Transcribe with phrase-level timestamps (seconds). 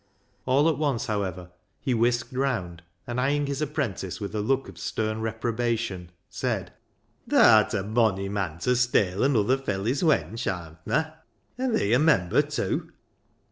[0.47, 4.79] All at once, however, he whisked round, and eyeing his apprentice with a look of
[4.79, 6.73] stern reprobation, said
[7.29, 11.17] —"Tha'rt a bonny mon ta steil anuther felley's wench, artna;
[11.59, 12.91] an' thee a member tew."